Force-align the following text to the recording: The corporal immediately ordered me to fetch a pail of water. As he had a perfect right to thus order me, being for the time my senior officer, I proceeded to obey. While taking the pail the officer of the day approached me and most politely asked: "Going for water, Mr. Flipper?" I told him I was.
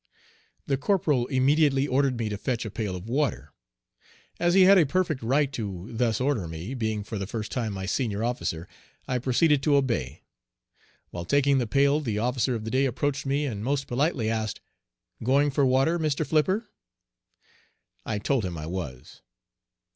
The 0.65 0.77
corporal 0.77 1.27
immediately 1.27 1.87
ordered 1.87 2.17
me 2.17 2.27
to 2.29 2.37
fetch 2.39 2.65
a 2.65 2.71
pail 2.71 2.95
of 2.95 3.07
water. 3.07 3.53
As 4.39 4.55
he 4.55 4.63
had 4.63 4.79
a 4.79 4.85
perfect 4.87 5.21
right 5.21 5.53
to 5.53 5.93
thus 5.95 6.19
order 6.19 6.47
me, 6.47 6.73
being 6.73 7.03
for 7.03 7.19
the 7.19 7.27
time 7.27 7.73
my 7.73 7.85
senior 7.85 8.23
officer, 8.23 8.67
I 9.07 9.19
proceeded 9.19 9.61
to 9.61 9.75
obey. 9.75 10.23
While 11.11 11.25
taking 11.25 11.59
the 11.59 11.67
pail 11.67 11.99
the 12.01 12.17
officer 12.17 12.55
of 12.55 12.65
the 12.65 12.71
day 12.71 12.85
approached 12.85 13.27
me 13.27 13.45
and 13.45 13.63
most 13.63 13.85
politely 13.85 14.27
asked: 14.27 14.59
"Going 15.23 15.51
for 15.51 15.67
water, 15.67 15.99
Mr. 15.99 16.25
Flipper?" 16.25 16.65
I 18.03 18.17
told 18.17 18.43
him 18.43 18.57
I 18.57 18.65
was. 18.65 19.21